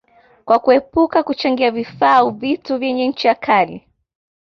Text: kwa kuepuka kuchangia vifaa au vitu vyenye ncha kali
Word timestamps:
kwa 0.45 0.59
kuepuka 0.59 1.23
kuchangia 1.23 1.71
vifaa 1.71 2.13
au 2.15 2.29
vitu 2.31 2.77
vyenye 2.77 3.07
ncha 3.07 3.35
kali 3.35 3.87